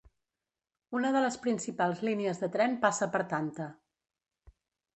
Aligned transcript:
Una 0.99 1.11
de 1.15 1.21
les 1.25 1.37
principals 1.43 2.01
línies 2.09 2.41
de 2.45 2.51
tren 2.57 2.75
passa 2.87 3.11
per 3.17 3.21
Tanta. 3.35 3.69